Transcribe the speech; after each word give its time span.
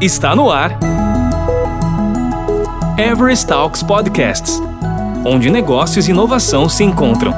Está 0.00 0.34
no 0.34 0.50
ar. 0.50 0.78
Everest 2.96 3.46
Talks 3.46 3.82
Podcasts 3.82 4.60
onde 5.24 5.50
negócios 5.50 6.08
e 6.08 6.10
inovação 6.10 6.68
se 6.68 6.82
encontram. 6.82 7.34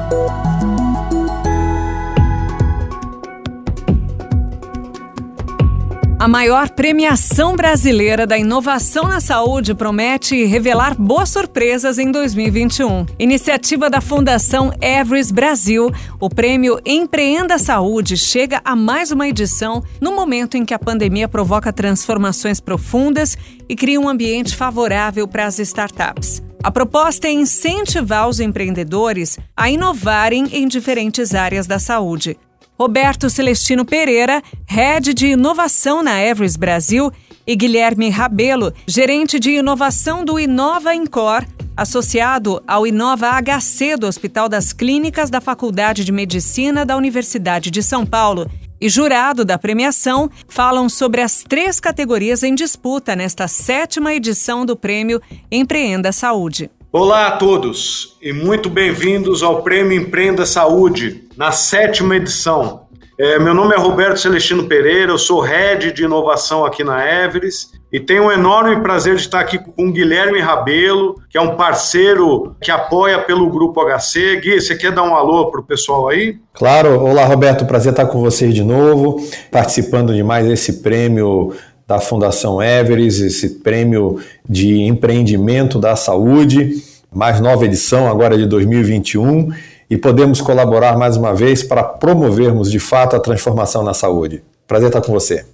A 6.23 6.27
maior 6.29 6.69
premiação 6.69 7.53
brasileira 7.53 8.25
da 8.25 8.37
inovação 8.37 9.09
na 9.09 9.19
saúde 9.19 9.75
promete 9.75 10.45
revelar 10.45 10.95
boas 10.95 11.27
surpresas 11.27 11.99
em 11.99 12.09
2021. 12.13 13.05
Iniciativa 13.19 13.89
da 13.89 13.99
Fundação 13.99 14.71
Everest 14.79 15.33
Brasil, 15.33 15.91
o 16.21 16.29
prêmio 16.29 16.79
Empreenda 16.85 17.57
Saúde 17.57 18.15
chega 18.15 18.61
a 18.63 18.73
mais 18.73 19.11
uma 19.11 19.27
edição 19.27 19.83
no 19.99 20.15
momento 20.15 20.55
em 20.55 20.63
que 20.63 20.73
a 20.73 20.79
pandemia 20.79 21.27
provoca 21.27 21.73
transformações 21.73 22.61
profundas 22.61 23.37
e 23.67 23.75
cria 23.75 23.99
um 23.99 24.07
ambiente 24.07 24.55
favorável 24.55 25.27
para 25.27 25.45
as 25.45 25.59
startups. 25.59 26.41
A 26.63 26.71
proposta 26.71 27.27
é 27.27 27.33
incentivar 27.33 28.29
os 28.29 28.39
empreendedores 28.39 29.37
a 29.57 29.69
inovarem 29.69 30.47
em 30.53 30.69
diferentes 30.69 31.35
áreas 31.35 31.67
da 31.67 31.79
saúde. 31.79 32.37
Roberto 32.83 33.29
Celestino 33.29 33.85
Pereira, 33.85 34.43
head 34.65 35.13
de 35.13 35.27
inovação 35.27 36.03
na 36.03 36.21
Everest 36.21 36.59
Brasil, 36.59 37.13
e 37.47 37.55
Guilherme 37.55 38.09
Rabelo, 38.09 38.73
gerente 38.85 39.39
de 39.39 39.51
inovação 39.51 40.25
do 40.25 40.37
Inova 40.37 40.93
Incor, 40.93 41.45
associado 41.77 42.61
ao 42.67 42.85
Inova 42.85 43.29
HC 43.41 43.95
do 43.95 44.05
Hospital 44.05 44.49
das 44.49 44.73
Clínicas 44.73 45.29
da 45.29 45.39
Faculdade 45.39 46.03
de 46.03 46.11
Medicina 46.11 46.85
da 46.85 46.97
Universidade 46.97 47.71
de 47.71 47.81
São 47.81 48.05
Paulo, 48.05 48.51
e 48.81 48.89
jurado 48.89 49.45
da 49.45 49.57
premiação 49.57 50.29
falam 50.49 50.89
sobre 50.89 51.21
as 51.21 51.41
três 51.41 51.79
categorias 51.79 52.43
em 52.43 52.53
disputa 52.53 53.15
nesta 53.15 53.47
sétima 53.47 54.13
edição 54.13 54.65
do 54.65 54.75
prêmio 54.75 55.21
Empreenda 55.49 56.11
Saúde. 56.11 56.69
Olá 56.95 57.25
a 57.25 57.31
todos 57.31 58.19
e 58.21 58.31
muito 58.31 58.69
bem-vindos 58.69 59.41
ao 59.41 59.63
Prêmio 59.63 59.99
Empreenda 59.99 60.45
Saúde, 60.45 61.23
na 61.35 61.51
sétima 61.51 62.15
edição. 62.17 62.83
É, 63.19 63.39
meu 63.39 63.51
nome 63.55 63.73
é 63.73 63.77
Roberto 63.79 64.19
Celestino 64.19 64.65
Pereira, 64.65 65.11
eu 65.11 65.17
sou 65.17 65.39
head 65.41 65.91
de 65.91 66.03
inovação 66.03 66.63
aqui 66.63 66.83
na 66.83 67.03
Everest 67.03 67.69
e 67.91 67.99
tenho 67.99 68.25
um 68.25 68.31
enorme 68.31 68.79
prazer 68.83 69.15
de 69.15 69.21
estar 69.21 69.39
aqui 69.39 69.57
com 69.57 69.87
o 69.87 69.91
Guilherme 69.91 70.39
Rabelo, 70.39 71.15
que 71.31 71.35
é 71.35 71.41
um 71.41 71.55
parceiro 71.55 72.55
que 72.61 72.69
apoia 72.69 73.17
pelo 73.17 73.49
Grupo 73.49 73.83
HC. 73.83 74.35
Gui, 74.35 74.61
você 74.61 74.75
quer 74.75 74.91
dar 74.91 75.01
um 75.01 75.15
alô 75.15 75.49
para 75.49 75.61
o 75.61 75.63
pessoal 75.63 76.09
aí? 76.09 76.37
Claro. 76.53 77.03
Olá, 77.03 77.25
Roberto. 77.25 77.65
Prazer 77.65 77.93
estar 77.93 78.05
com 78.05 78.19
vocês 78.19 78.53
de 78.53 78.63
novo, 78.63 79.19
participando 79.49 80.13
de 80.13 80.21
mais 80.21 80.45
esse 80.45 80.81
prêmio 80.83 81.55
da 81.87 81.99
Fundação 81.99 82.61
Everest, 82.61 83.23
esse 83.23 83.49
prêmio 83.59 84.19
de 84.47 84.81
empreendimento 84.81 85.79
da 85.79 85.95
saúde, 85.95 86.81
mais 87.11 87.39
nova 87.39 87.65
edição 87.65 88.07
agora 88.09 88.37
de 88.37 88.45
2021 88.45 89.51
e 89.89 89.97
podemos 89.97 90.41
colaborar 90.41 90.97
mais 90.97 91.17
uma 91.17 91.35
vez 91.35 91.61
para 91.61 91.83
promovermos 91.83 92.71
de 92.71 92.79
fato 92.79 93.15
a 93.15 93.19
transformação 93.19 93.83
na 93.83 93.93
saúde. 93.93 94.43
Prazer 94.67 94.87
estar 94.87 95.01
com 95.01 95.11
você. 95.11 95.45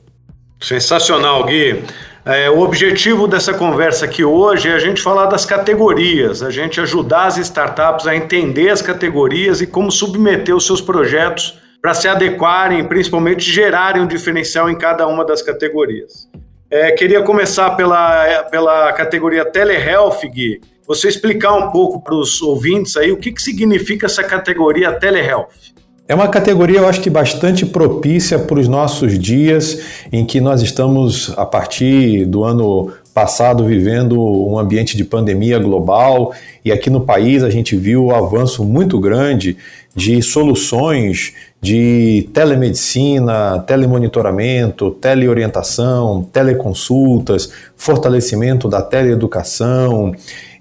Sensacional, 0.61 1.45
Gui. 1.45 1.83
É, 2.25 2.49
o 2.49 2.59
objetivo 2.59 3.27
dessa 3.27 3.53
conversa 3.53 4.05
aqui 4.05 4.23
hoje 4.23 4.69
é 4.69 4.73
a 4.73 4.79
gente 4.79 5.01
falar 5.01 5.25
das 5.25 5.45
categorias, 5.45 6.43
a 6.43 6.51
gente 6.51 6.79
ajudar 6.79 7.25
as 7.25 7.37
startups 7.37 8.05
a 8.05 8.15
entender 8.15 8.69
as 8.69 8.81
categorias 8.81 9.61
e 9.61 9.67
como 9.67 9.91
submeter 9.91 10.55
os 10.55 10.65
seus 10.65 10.81
projetos 10.81 11.57
para 11.81 11.93
se 11.93 12.07
adequarem, 12.07 12.83
principalmente 12.83 13.49
gerarem 13.49 14.01
um 14.01 14.07
diferencial 14.07 14.69
em 14.69 14.77
cada 14.77 15.07
uma 15.07 15.25
das 15.25 15.41
categorias. 15.41 16.27
É, 16.69 16.91
queria 16.91 17.21
começar 17.23 17.71
pela, 17.71 18.43
pela 18.43 18.93
categoria 18.93 19.45
Telehealth, 19.45 20.19
Gui. 20.25 20.61
Você 20.85 21.07
explicar 21.07 21.53
um 21.53 21.71
pouco 21.71 22.01
para 22.03 22.15
os 22.15 22.41
ouvintes 22.41 22.97
aí 22.97 23.11
o 23.11 23.17
que, 23.17 23.31
que 23.31 23.41
significa 23.41 24.05
essa 24.05 24.23
categoria 24.23 24.91
Telehealth. 24.91 25.79
É 26.07 26.15
uma 26.15 26.27
categoria, 26.27 26.79
eu 26.79 26.87
acho 26.87 27.01
que 27.01 27.09
bastante 27.09 27.67
propícia 27.67 28.39
para 28.39 28.59
os 28.59 28.67
nossos 28.67 29.17
dias, 29.19 29.79
em 30.11 30.25
que 30.25 30.41
nós 30.41 30.63
estamos, 30.63 31.31
a 31.37 31.45
partir 31.45 32.25
do 32.25 32.43
ano 32.43 32.91
passado, 33.19 33.65
vivendo 33.65 34.17
um 34.17 34.57
ambiente 34.57 34.95
de 34.95 35.03
pandemia 35.03 35.59
global, 35.59 36.33
e 36.63 36.71
aqui 36.71 36.89
no 36.89 37.01
país 37.01 37.43
a 37.43 37.49
gente 37.49 37.75
viu 37.75 38.05
o 38.05 38.07
um 38.07 38.15
avanço 38.15 38.63
muito 38.63 38.97
grande 38.97 39.57
de 39.93 40.21
soluções 40.21 41.33
de 41.61 42.29
telemedicina, 42.33 43.59
telemonitoramento, 43.67 44.91
teleorientação, 44.91 46.25
teleconsultas, 46.31 47.51
fortalecimento 47.75 48.69
da 48.69 48.81
teleeducação 48.81 50.13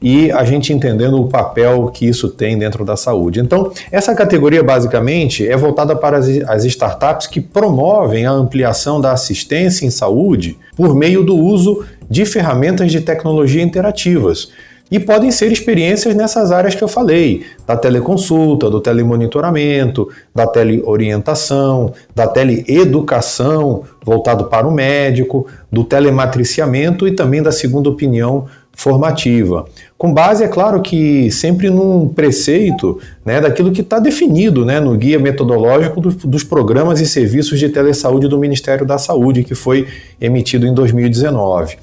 e 0.03 0.33
a 0.33 0.43
gente 0.45 0.73
entendendo 0.73 1.21
o 1.21 1.29
papel 1.29 1.89
que 1.95 2.07
isso 2.09 2.29
tem 2.29 2.59
dentro 2.59 2.85
da 2.85 2.97
saúde. 2.97 3.39
Então, 3.39 3.71
essa 3.93 4.15
categoria 4.17 4.65
basicamente 4.65 5.47
é 5.47 5.57
voltada 5.57 5.95
para 5.95 6.19
as 6.19 6.65
startups 6.65 7.29
que 7.29 7.41
promovem 7.41 8.27
a 8.27 8.33
ampliação 8.33 9.01
da 9.01 9.13
assistência 9.13 9.87
em 9.87 9.91
saúde 9.91 10.59
por 10.77 10.97
meio 10.97 11.23
do 11.23 11.37
uso 11.37 11.85
de 12.09 12.25
ferramentas 12.25 12.91
de 12.91 13.01
tecnologia 13.01 13.63
interativas. 13.63 14.51
E 14.91 14.99
podem 14.99 15.31
ser 15.31 15.53
experiências 15.53 16.15
nessas 16.15 16.51
áreas 16.51 16.75
que 16.75 16.83
eu 16.83 16.89
falei, 16.89 17.45
da 17.67 17.77
teleconsulta, 17.77 18.71
do 18.71 18.81
telemonitoramento, 18.81 20.09
da 20.35 20.47
teleorientação, 20.47 21.93
da 22.15 22.27
teleeducação 22.27 23.83
voltado 24.03 24.47
para 24.47 24.67
o 24.67 24.73
médico, 24.73 25.47
do 25.71 25.85
telematriciamento 25.85 27.07
e 27.07 27.13
também 27.13 27.43
da 27.43 27.53
segunda 27.53 27.91
opinião 27.91 28.47
formativa. 28.73 29.67
Com 29.99 30.15
base, 30.15 30.45
é 30.45 30.49
claro 30.49 30.81
que 30.81 31.31
sempre 31.33 31.69
num 31.69 32.09
preceito 32.09 32.99
né, 33.27 33.41
daquilo 33.41 33.73
que 33.73 33.81
está 33.81 33.99
definido 33.99 34.65
né, 34.65 34.79
no 34.79 34.97
guia 34.97 35.19
metodológico 35.19 36.01
do, 36.01 36.11
dos 36.11 36.45
programas 36.45 37.01
e 37.01 37.07
serviços 37.07 37.59
de 37.59 37.69
telesaúde 37.69 38.29
do 38.29 38.39
Ministério 38.39 38.87
da 38.87 38.97
Saúde, 38.97 39.43
que 39.43 39.55
foi 39.55 39.87
emitido 40.21 40.67
em 40.67 40.73
2019. 40.73 41.77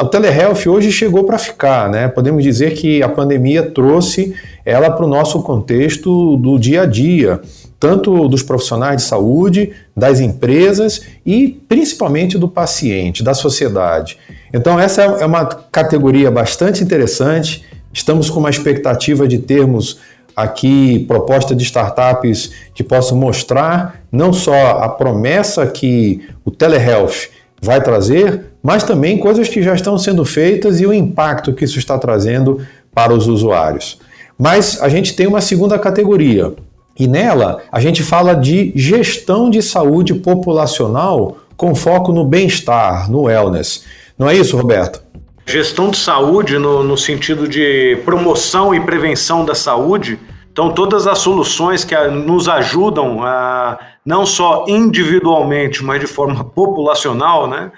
O 0.00 0.04
telehealth 0.04 0.64
hoje 0.68 0.92
chegou 0.92 1.24
para 1.24 1.38
ficar, 1.38 1.90
né? 1.90 2.06
Podemos 2.06 2.44
dizer 2.44 2.74
que 2.74 3.02
a 3.02 3.08
pandemia 3.08 3.68
trouxe 3.68 4.32
ela 4.64 4.92
para 4.92 5.04
o 5.04 5.08
nosso 5.08 5.42
contexto 5.42 6.36
do 6.36 6.56
dia 6.56 6.82
a 6.82 6.86
dia, 6.86 7.40
tanto 7.80 8.28
dos 8.28 8.44
profissionais 8.44 9.02
de 9.02 9.08
saúde, 9.08 9.72
das 9.96 10.20
empresas 10.20 11.02
e 11.26 11.48
principalmente 11.68 12.38
do 12.38 12.48
paciente, 12.48 13.24
da 13.24 13.34
sociedade. 13.34 14.18
Então, 14.54 14.78
essa 14.78 15.02
é 15.02 15.26
uma 15.26 15.44
categoria 15.44 16.30
bastante 16.30 16.84
interessante. 16.84 17.64
Estamos 17.92 18.30
com 18.30 18.38
uma 18.38 18.50
expectativa 18.50 19.26
de 19.26 19.38
termos 19.38 19.98
aqui 20.36 21.04
proposta 21.08 21.56
de 21.56 21.64
startups 21.64 22.52
que 22.72 22.84
possam 22.84 23.18
mostrar 23.18 24.00
não 24.12 24.32
só 24.32 24.78
a 24.78 24.88
promessa 24.88 25.66
que 25.66 26.22
o 26.44 26.52
telehealth 26.52 27.30
vai 27.60 27.82
trazer, 27.82 28.47
mas 28.62 28.82
também 28.82 29.18
coisas 29.18 29.48
que 29.48 29.62
já 29.62 29.74
estão 29.74 29.96
sendo 29.98 30.24
feitas 30.24 30.80
e 30.80 30.86
o 30.86 30.92
impacto 30.92 31.52
que 31.52 31.64
isso 31.64 31.78
está 31.78 31.98
trazendo 31.98 32.60
para 32.94 33.12
os 33.12 33.26
usuários. 33.26 33.98
Mas 34.38 34.80
a 34.80 34.88
gente 34.88 35.14
tem 35.14 35.26
uma 35.26 35.40
segunda 35.40 35.78
categoria, 35.78 36.54
e 36.98 37.06
nela 37.06 37.62
a 37.70 37.80
gente 37.80 38.02
fala 38.02 38.34
de 38.34 38.72
gestão 38.74 39.48
de 39.48 39.62
saúde 39.62 40.14
populacional 40.14 41.38
com 41.56 41.74
foco 41.74 42.12
no 42.12 42.24
bem-estar, 42.24 43.10
no 43.10 43.22
wellness. 43.22 43.84
Não 44.18 44.28
é 44.28 44.34
isso, 44.34 44.56
Roberto? 44.56 45.02
Gestão 45.46 45.90
de 45.90 45.96
saúde 45.96 46.58
no, 46.58 46.82
no 46.82 46.96
sentido 46.96 47.48
de 47.48 47.98
promoção 48.04 48.74
e 48.74 48.80
prevenção 48.80 49.44
da 49.44 49.54
saúde. 49.54 50.18
Então, 50.52 50.72
todas 50.72 51.06
as 51.06 51.18
soluções 51.18 51.84
que 51.84 51.96
nos 52.08 52.48
ajudam 52.48 53.22
a 53.22 53.78
não 54.04 54.26
só 54.26 54.64
individualmente, 54.68 55.84
mas 55.84 56.00
de 56.00 56.06
forma 56.06 56.42
populacional, 56.54 57.46
né? 57.48 57.70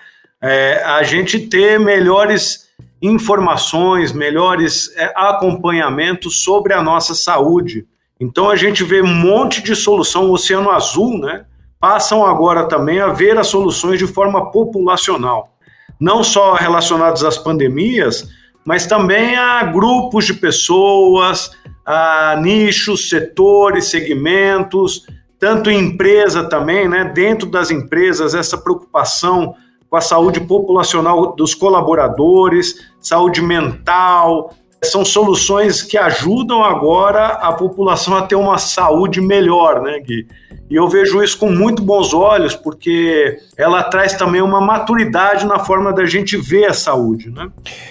É, 0.43 0.83
a 0.85 1.03
gente 1.03 1.39
ter 1.39 1.79
melhores 1.79 2.71
informações, 3.03 4.13
melhores 4.13 4.95
é, 4.97 5.13
acompanhamentos 5.15 6.43
sobre 6.43 6.73
a 6.73 6.83
nossa 6.83 7.15
saúde. 7.15 7.87
Então 8.19 8.51
a 8.51 8.57
gente 8.57 8.85
vê 8.85 9.03
um 9.03 9.15
monte 9.15 9.63
de 9.63 9.75
solução, 9.75 10.27
o 10.27 10.33
Oceano 10.33 10.71
Azul, 10.71 11.19
né? 11.19 11.45
Passam 11.79 12.25
agora 12.27 12.69
também 12.69 13.01
a 13.01 13.09
ver 13.09 13.39
as 13.39 13.47
soluções 13.47 13.99
de 13.99 14.07
forma 14.07 14.51
populacional, 14.51 15.55
não 15.99 16.23
só 16.23 16.53
relacionadas 16.53 17.25
às 17.25 17.39
pandemias, 17.39 18.29
mas 18.65 18.85
também 18.85 19.37
a 19.37 19.65
grupos 19.65 20.27
de 20.27 20.35
pessoas, 20.35 21.51
a 21.87 22.37
nichos, 22.41 23.09
setores, 23.09 23.87
segmentos, 23.87 25.07
tanto 25.39 25.71
empresa 25.71 26.45
também, 26.45 26.87
né? 26.87 27.05
Dentro 27.05 27.49
das 27.49 27.71
empresas, 27.71 28.35
essa 28.35 28.59
preocupação 28.59 29.55
com 29.91 29.97
a 29.97 30.01
saúde 30.01 30.41
populacional 30.41 31.35
dos 31.35 31.55
colaboradores, 31.55 32.77
saúde 33.01 33.43
mental, 33.43 34.55
são 34.82 35.05
soluções 35.05 35.82
que 35.82 35.99
ajudam 35.99 36.65
agora 36.65 37.27
a 37.27 37.53
população 37.53 38.17
a 38.17 38.23
ter 38.23 38.35
uma 38.35 38.59
saúde 38.59 39.21
melhor, 39.21 39.82
né, 39.82 40.00
Gui? 40.00 40.27
E 40.71 40.77
eu 40.77 40.88
vejo 40.88 41.21
isso 41.21 41.37
com 41.37 41.50
muito 41.50 41.82
bons 41.82 42.15
olhos, 42.15 42.55
porque 42.55 43.38
ela 43.56 43.82
traz 43.82 44.15
também 44.15 44.41
uma 44.41 44.61
maturidade 44.61 45.44
na 45.44 45.59
forma 45.59 45.93
da 45.93 46.06
gente 46.06 46.37
ver 46.37 46.67
a 46.67 46.73
saúde, 46.73 47.29
né? 47.29 47.49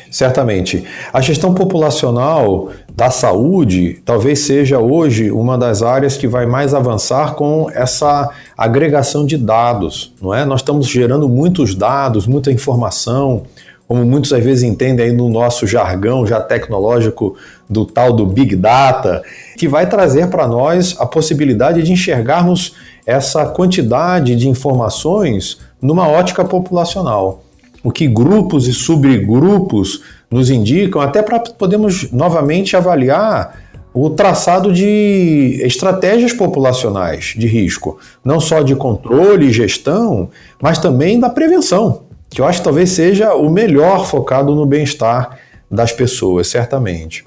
Certamente. 0.10 0.86
A 1.12 1.20
gestão 1.20 1.54
populacional 1.54 2.72
da 2.96 3.12
saúde 3.12 4.02
talvez 4.06 4.40
seja 4.40 4.80
hoje 4.80 5.30
uma 5.30 5.58
das 5.58 5.84
áreas 5.84 6.16
que 6.16 6.26
vai 6.26 6.46
mais 6.46 6.74
avançar 6.74 7.36
com 7.36 7.70
essa 7.70 8.30
agregação 8.58 9.26
de 9.26 9.38
dados, 9.38 10.14
não 10.22 10.34
é? 10.34 10.46
Nós 10.46 10.62
estamos 10.62 10.88
gerando 10.88 11.28
muitos 11.28 11.76
dados, 11.76 12.26
muita 12.26 12.50
informação, 12.50 13.44
como 13.90 14.06
muitos 14.06 14.32
às 14.32 14.44
vezes 14.44 14.64
entendem 14.64 15.08
aí 15.08 15.12
no 15.12 15.32
nosso 15.32 15.66
jargão 15.66 16.24
já 16.24 16.40
tecnológico 16.40 17.36
do 17.68 17.88
tal 17.88 18.14
do 18.14 18.24
Big 18.24 18.56
Data, 18.56 19.24
que 19.58 19.68
vai 19.68 19.90
trazer 19.90 20.28
para 20.28 20.48
nós 20.48 20.96
a 21.00 21.08
possibilidade 21.08 21.82
de 21.82 21.92
enxergarmos 21.92 22.76
essa 23.04 23.48
quantidade 23.48 24.36
de 24.36 24.48
informações 24.48 25.58
numa 25.82 26.08
ótica 26.08 26.46
populacional. 26.46 27.44
O 27.84 27.92
que 27.92 28.08
grupos 28.08 28.68
e 28.68 28.74
subgrupos 28.74 30.04
nos 30.30 30.52
indicam, 30.52 31.02
até 31.02 31.24
para 31.24 31.40
podermos 31.40 32.12
novamente 32.12 32.78
avaliar 32.78 33.58
o 33.92 34.12
traçado 34.12 34.72
de 34.72 35.60
estratégias 35.64 36.32
populacionais 36.32 37.34
de 37.36 37.48
risco, 37.48 37.98
não 38.24 38.40
só 38.40 38.62
de 38.62 38.76
controle 38.76 39.48
e 39.48 39.52
gestão, 39.52 40.30
mas 40.62 40.78
também 40.78 41.20
da 41.20 41.28
prevenção 41.28 42.08
que 42.30 42.42
eu 42.42 42.46
acho 42.46 42.60
que 42.60 42.64
talvez 42.64 42.92
seja 42.92 43.34
o 43.34 43.50
melhor 43.50 44.06
focado 44.06 44.54
no 44.56 44.66
bem-estar 44.66 45.40
das 45.70 45.92
pessoas, 45.92 46.48
certamente. 46.48 47.26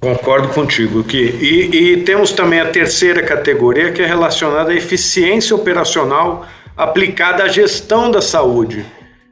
Concordo 0.00 0.48
contigo, 0.48 1.04
que 1.04 1.18
e, 1.18 1.92
e, 1.92 1.96
temos 2.04 2.32
também 2.32 2.58
a 2.58 2.70
terceira 2.70 3.22
categoria 3.22 3.92
que 3.92 4.00
é 4.00 4.06
relacionada 4.06 4.70
à 4.70 4.74
eficiência 4.74 5.54
operacional 5.54 6.46
aplicada 6.74 7.44
à 7.44 7.48
gestão 7.48 8.10
da 8.10 8.22
saúde. 8.22 8.86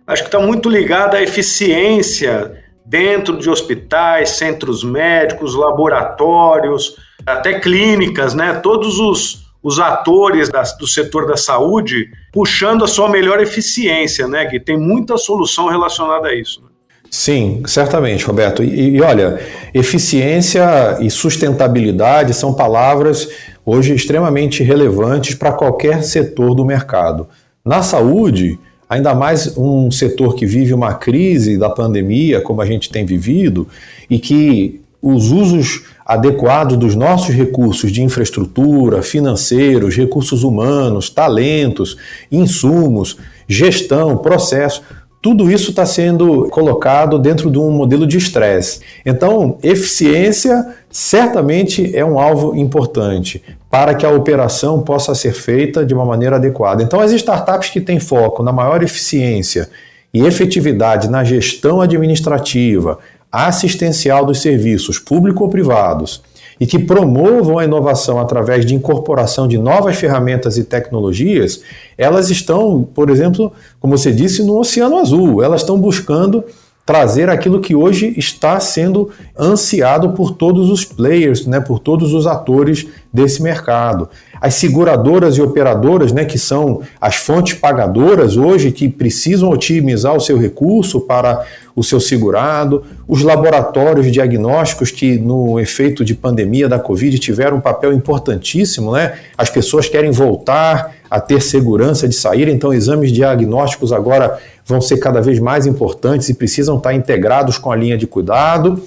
Acho 0.06 0.22
que 0.22 0.28
está 0.28 0.38
muito 0.38 0.68
ligada 0.68 1.16
à 1.16 1.22
eficiência 1.22 2.52
dentro 2.84 3.38
de 3.38 3.48
hospitais, 3.48 4.30
centros 4.30 4.84
médicos, 4.84 5.54
laboratórios, 5.54 6.96
até 7.26 7.60
clínicas, 7.60 8.34
né? 8.34 8.60
Todos 8.62 8.98
os 8.98 9.47
os 9.62 9.78
atores 9.78 10.48
da, 10.48 10.62
do 10.62 10.86
setor 10.86 11.26
da 11.26 11.36
saúde 11.36 12.08
puxando 12.32 12.84
a 12.84 12.88
sua 12.88 13.08
melhor 13.08 13.40
eficiência, 13.40 14.28
né, 14.28 14.44
Gui? 14.46 14.60
Tem 14.60 14.78
muita 14.78 15.16
solução 15.16 15.68
relacionada 15.68 16.28
a 16.28 16.34
isso. 16.34 16.62
Né? 16.62 16.68
Sim, 17.10 17.62
certamente, 17.66 18.24
Roberto. 18.24 18.62
E, 18.62 18.96
e, 18.96 19.00
olha, 19.00 19.40
eficiência 19.72 20.98
e 21.00 21.10
sustentabilidade 21.10 22.34
são 22.34 22.54
palavras 22.54 23.28
hoje 23.64 23.94
extremamente 23.94 24.62
relevantes 24.62 25.34
para 25.34 25.52
qualquer 25.52 26.02
setor 26.02 26.54
do 26.54 26.64
mercado. 26.64 27.28
Na 27.64 27.82
saúde, 27.82 28.58
ainda 28.88 29.14
mais 29.14 29.56
um 29.56 29.90
setor 29.90 30.34
que 30.34 30.46
vive 30.46 30.72
uma 30.72 30.94
crise 30.94 31.58
da 31.58 31.68
pandemia, 31.68 32.40
como 32.40 32.62
a 32.62 32.66
gente 32.66 32.90
tem 32.90 33.04
vivido, 33.04 33.66
e 34.08 34.18
que 34.18 34.80
os 35.00 35.30
usos 35.30 35.84
adequados 36.08 36.78
dos 36.78 36.94
nossos 36.94 37.34
recursos 37.34 37.92
de 37.92 38.02
infraestrutura, 38.02 39.02
financeiros, 39.02 39.94
recursos 39.94 40.42
humanos, 40.42 41.10
talentos, 41.10 41.98
insumos, 42.32 43.18
gestão, 43.46 44.16
processo, 44.16 44.82
tudo 45.20 45.50
isso 45.50 45.68
está 45.68 45.84
sendo 45.84 46.48
colocado 46.48 47.18
dentro 47.18 47.50
de 47.50 47.58
um 47.58 47.70
modelo 47.70 48.06
de 48.06 48.16
estresse. 48.16 48.80
Então, 49.04 49.58
eficiência 49.62 50.74
certamente 50.90 51.94
é 51.94 52.04
um 52.04 52.18
alvo 52.18 52.56
importante 52.56 53.42
para 53.70 53.94
que 53.94 54.06
a 54.06 54.10
operação 54.10 54.80
possa 54.80 55.14
ser 55.14 55.34
feita 55.34 55.84
de 55.84 55.92
uma 55.92 56.06
maneira 56.06 56.36
adequada. 56.36 56.82
Então, 56.82 57.00
as 57.00 57.12
startups 57.12 57.68
que 57.68 57.82
têm 57.82 58.00
foco 58.00 58.42
na 58.42 58.52
maior 58.52 58.82
eficiência 58.82 59.68
e 60.14 60.24
efetividade 60.24 61.10
na 61.10 61.22
gestão 61.22 61.82
administrativa, 61.82 62.98
assistencial 63.30 64.24
dos 64.24 64.40
serviços 64.40 64.98
público 64.98 65.44
ou 65.44 65.50
privados 65.50 66.22
e 66.60 66.66
que 66.66 66.78
promovam 66.78 67.58
a 67.58 67.64
inovação 67.64 68.18
através 68.18 68.66
de 68.66 68.74
incorporação 68.74 69.46
de 69.46 69.56
novas 69.56 69.96
ferramentas 69.96 70.58
e 70.58 70.64
tecnologias, 70.64 71.62
elas 71.96 72.30
estão, 72.30 72.82
por 72.82 73.10
exemplo, 73.10 73.52
como 73.78 73.96
você 73.96 74.12
disse, 74.12 74.42
no 74.42 74.58
Oceano 74.58 74.98
Azul. 74.98 75.42
Elas 75.42 75.60
estão 75.60 75.78
buscando 75.78 76.44
trazer 76.88 77.28
aquilo 77.28 77.60
que 77.60 77.74
hoje 77.74 78.14
está 78.16 78.58
sendo 78.58 79.10
ansiado 79.38 80.14
por 80.14 80.30
todos 80.30 80.70
os 80.70 80.86
players, 80.86 81.44
né, 81.44 81.60
por 81.60 81.80
todos 81.80 82.14
os 82.14 82.26
atores 82.26 82.86
desse 83.12 83.42
mercado. 83.42 84.08
As 84.40 84.54
seguradoras 84.54 85.36
e 85.36 85.42
operadoras, 85.42 86.12
né, 86.12 86.24
que 86.24 86.38
são 86.38 86.80
as 86.98 87.16
fontes 87.16 87.52
pagadoras 87.52 88.38
hoje, 88.38 88.72
que 88.72 88.88
precisam 88.88 89.50
otimizar 89.50 90.16
o 90.16 90.20
seu 90.20 90.38
recurso 90.38 91.02
para 91.02 91.44
o 91.76 91.84
seu 91.84 92.00
segurado, 92.00 92.82
os 93.06 93.22
laboratórios 93.22 94.10
diagnósticos 94.10 94.90
que, 94.90 95.18
no 95.18 95.60
efeito 95.60 96.02
de 96.02 96.14
pandemia 96.14 96.70
da 96.70 96.78
Covid, 96.78 97.18
tiveram 97.18 97.58
um 97.58 97.60
papel 97.60 97.92
importantíssimo. 97.92 98.92
Né? 98.92 99.12
As 99.36 99.50
pessoas 99.50 99.90
querem 99.90 100.10
voltar 100.10 100.94
a 101.10 101.20
ter 101.20 101.40
segurança 101.40 102.08
de 102.08 102.14
sair, 102.14 102.48
então 102.48 102.72
exames 102.72 103.12
diagnósticos 103.12 103.92
agora 103.92 104.38
vão 104.64 104.80
ser 104.80 104.98
cada 104.98 105.20
vez 105.20 105.38
mais 105.38 105.66
importantes 105.66 106.28
e 106.28 106.34
precisam 106.34 106.76
estar 106.76 106.92
integrados 106.92 107.58
com 107.58 107.72
a 107.72 107.76
linha 107.76 107.96
de 107.96 108.06
cuidado. 108.06 108.82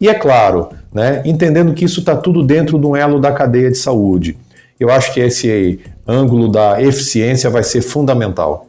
E 0.00 0.08
é 0.08 0.14
claro, 0.14 0.68
né, 0.92 1.22
entendendo 1.24 1.74
que 1.74 1.84
isso 1.84 2.00
está 2.00 2.16
tudo 2.16 2.42
dentro 2.42 2.78
de 2.78 2.86
um 2.86 2.94
elo 2.94 3.20
da 3.20 3.32
cadeia 3.32 3.70
de 3.70 3.78
saúde. 3.78 4.36
Eu 4.78 4.90
acho 4.90 5.12
que 5.12 5.20
esse 5.20 5.80
ângulo 6.06 6.48
da 6.48 6.80
eficiência 6.80 7.48
vai 7.48 7.62
ser 7.62 7.80
fundamental. 7.80 8.68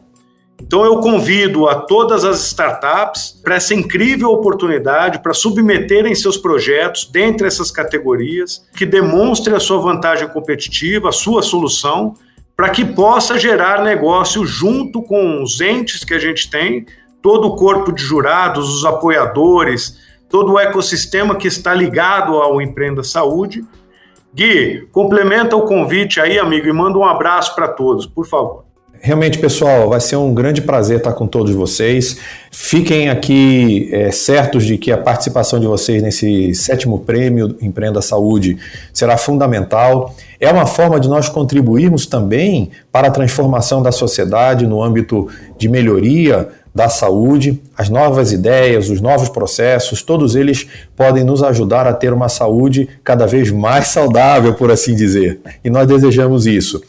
Então 0.62 0.86
eu 0.86 1.00
convido 1.00 1.68
a 1.68 1.76
todas 1.76 2.24
as 2.24 2.40
startups 2.48 3.40
para 3.44 3.56
essa 3.56 3.74
incrível 3.74 4.32
oportunidade 4.32 5.20
para 5.20 5.34
submeterem 5.34 6.16
seus 6.16 6.38
projetos 6.38 7.10
dentre 7.12 7.46
essas 7.46 7.70
categorias, 7.70 8.66
que 8.76 8.86
demonstre 8.86 9.54
a 9.54 9.60
sua 9.60 9.80
vantagem 9.80 10.28
competitiva, 10.30 11.10
a 11.10 11.12
sua 11.12 11.42
solução 11.42 12.16
para 12.56 12.70
que 12.70 12.86
possa 12.86 13.38
gerar 13.38 13.84
negócio 13.84 14.46
junto 14.46 15.02
com 15.02 15.44
os 15.44 15.60
entes 15.60 16.04
que 16.04 16.14
a 16.14 16.20
gente 16.20 16.50
tem, 16.50 16.86
todo 17.22 17.48
o 17.48 17.56
corpo 17.56 17.92
de 17.92 18.02
jurados, 18.02 18.70
os 18.78 18.86
apoiadores, 18.86 20.00
todo 20.30 20.54
o 20.54 20.60
ecossistema 20.60 21.36
que 21.36 21.48
está 21.48 21.74
ligado 21.74 22.34
ao 22.34 22.62
Empreenda 22.62 23.04
Saúde. 23.04 23.64
Gui, 24.34 24.88
complementa 24.92 25.56
o 25.56 25.64
convite 25.64 26.20
aí, 26.20 26.38
amigo, 26.38 26.68
e 26.68 26.74
manda 26.74 26.98
um 26.98 27.06
abraço 27.06 27.56
para 27.56 27.68
todos, 27.68 28.06
por 28.06 28.28
favor. 28.28 28.65
Realmente, 29.02 29.38
pessoal, 29.38 29.90
vai 29.90 30.00
ser 30.00 30.16
um 30.16 30.34
grande 30.34 30.62
prazer 30.62 30.98
estar 30.98 31.14
com 31.14 31.28
todos 31.28 31.54
vocês. 31.54 32.18
Fiquem 32.52 33.10
aqui 33.10 33.90
é, 33.92 34.12
certos 34.12 34.66
de 34.66 34.78
que 34.78 34.92
a 34.92 34.98
participação 34.98 35.60
de 35.60 35.68
vocês 35.68 36.02
nesse 36.02 36.56
sétimo 36.56 37.00
prêmio 37.00 37.56
Empreenda 37.62 38.02
Saúde 38.02 38.58
será 38.92 39.18
fundamental. 39.18 40.16
É 40.40 40.52
uma 40.52 40.66
forma 40.66 41.00
de 41.00 41.08
nós 41.08 41.30
contribuirmos 41.30 42.06
também 42.06 42.72
para 42.92 43.08
a 43.08 43.12
transformação 43.12 43.82
da 43.82 43.92
sociedade 43.92 44.66
no 44.66 44.82
âmbito 44.82 45.28
de 45.58 45.70
melhoria 45.70 46.50
da 46.76 46.90
saúde, 46.90 47.62
as 47.78 47.88
novas 47.88 48.34
ideias, 48.34 48.90
os 48.90 49.00
novos 49.00 49.30
processos, 49.30 50.02
todos 50.02 50.36
eles 50.36 50.68
podem 50.94 51.24
nos 51.24 51.42
ajudar 51.42 51.88
a 51.88 51.94
ter 51.94 52.12
uma 52.12 52.28
saúde 52.28 52.90
cada 53.02 53.26
vez 53.26 53.50
mais 53.50 53.88
saudável, 53.88 54.54
por 54.56 54.70
assim 54.70 54.94
dizer. 54.94 55.40
E 55.64 55.70
nós 55.70 55.88
desejamos 55.88 56.46
isso. 56.46 56.84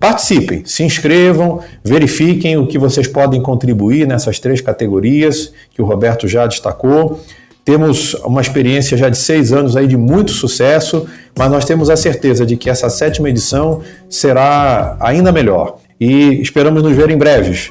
Participem, 0.00 0.64
se 0.66 0.82
inscrevam, 0.82 1.60
verifiquem 1.84 2.56
o 2.56 2.66
que 2.66 2.78
vocês 2.78 3.06
podem 3.06 3.40
contribuir 3.40 4.08
nessas 4.08 4.40
três 4.40 4.60
categorias 4.60 5.52
que 5.72 5.80
o 5.80 5.84
Roberto 5.84 6.26
já 6.26 6.44
destacou. 6.44 7.20
Temos 7.64 8.14
uma 8.24 8.40
experiência 8.40 8.96
já 8.96 9.08
de 9.08 9.18
seis 9.18 9.52
anos 9.52 9.76
aí 9.76 9.86
de 9.86 9.96
muito 9.96 10.32
sucesso, 10.32 11.06
mas 11.38 11.48
nós 11.50 11.64
temos 11.64 11.90
a 11.90 11.96
certeza 11.96 12.44
de 12.44 12.56
que 12.56 12.68
essa 12.68 12.90
sétima 12.90 13.28
edição 13.28 13.82
será 14.08 14.96
ainda 14.98 15.30
melhor. 15.30 15.76
E 16.00 16.40
esperamos 16.40 16.82
nos 16.82 16.96
ver 16.96 17.10
em 17.10 17.18
breves. 17.18 17.70